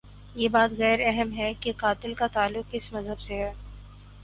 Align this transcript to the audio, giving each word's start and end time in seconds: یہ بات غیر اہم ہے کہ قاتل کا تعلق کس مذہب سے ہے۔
یہ 0.35 0.49
بات 0.49 0.71
غیر 0.77 0.99
اہم 1.03 1.33
ہے 1.33 1.51
کہ 1.61 1.71
قاتل 1.77 2.13
کا 2.13 2.27
تعلق 2.27 2.71
کس 2.71 2.91
مذہب 2.93 3.19
سے 3.21 3.33
ہے۔ 3.35 3.51